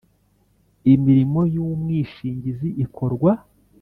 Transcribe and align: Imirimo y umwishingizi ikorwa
Imirimo 0.93 1.39
y 1.53 1.57
umwishingizi 1.65 2.69
ikorwa 2.85 3.31